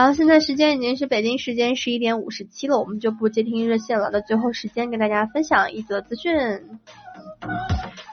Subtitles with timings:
[0.00, 4.08] 好，现在时间已经是北京时间十一点五十七了，我们就不接听热线了。
[4.10, 6.32] 那最后时间跟大家分享一则资讯：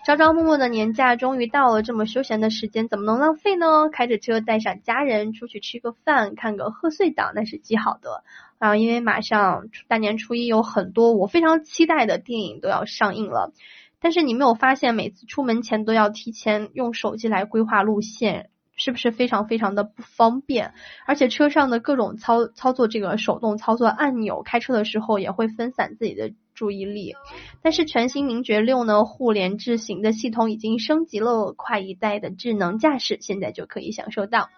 [0.05, 3.87] 朝朝暮暮的年假终于到了，这么休闲的时间怎么能浪费呢？
[3.89, 8.21] 开着车带上家人出去吃个饭，看个贺岁档，那是极好的。
[8.57, 13.53] 啊，因为马上大年初一有很多我非常期待的电影都要上映了。
[14.01, 18.49] 但是你没有发现，每次出门前都要提前用手机来规划路线。
[18.77, 20.73] 是不是非常非常的不方便？
[21.05, 27.15] 而且车上的各种操操作，这个手动操作按钮，开车的时候也会分散自己的注意力。
[27.61, 34.49] 但是全新名爵六呢，互联智行的系统已经升级了，快一代的智能驾驶现在就可以享受到。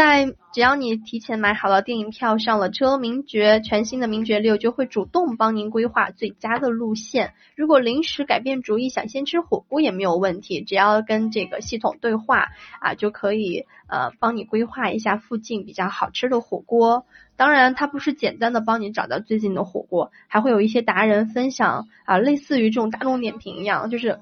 [0.00, 7.34] 在只要你提前买好了电影票，上了车，名爵全新的名爵六就会主动帮您规划最佳的路线。
[7.54, 12.46] 如果临时改变主意，想先吃火锅也没有问题，只要跟这个系统对话
[12.80, 17.04] 啊，就可以呃帮你规划一下附近比较好吃的火锅。
[17.36, 24.20] 当然，它不是简单的帮你找到最近的火锅，还会有一些达人分享啊，类似于这种大众点评一样，就是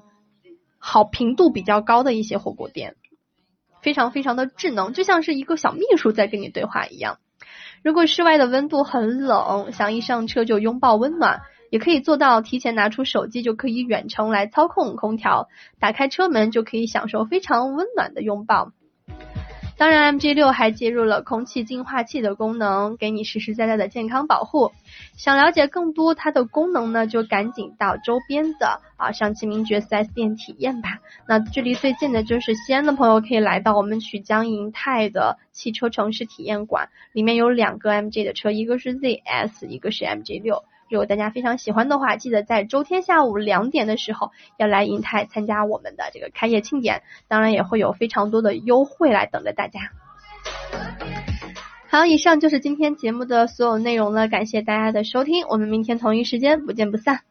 [0.77, 2.97] 好评度比较高的一些火锅店。
[3.81, 7.17] 非常非常的智能，就像是一个小秘书在跟你对话一样。
[7.81, 15.47] 如果室外的温度很冷，想一上车就拥抱温暖，也可以做到提前拿出手机就可以远程来操控空调，
[15.79, 18.73] 打开车门就可以享受非常温暖的拥抱。
[19.79, 24.73] 当然，MG 六还接入了空气净化器的功能，给你实实在在的健康保护。
[25.15, 30.99] 想了解更多它的功能呢，就赶紧到周边的啊上汽名爵 4S 店体验吧。
[31.25, 40.65] 那距离最近的就是西安的朋友，可以来到我们曲江银泰的汽车城市体验馆，里面有两个 MG 的车，一个是 ZS，一个是 MG 六。
[40.89, 49.79] 如果大家非常喜欢的话，记得在周天下午两点的时候要来银泰参加我们的这个开业庆典，当然也会有非常多的优惠来等着大家。
[51.89, 57.21] 好，以上就是今天节目的所有内容了，感谢大家的收听，我们明天同一时间不见不散。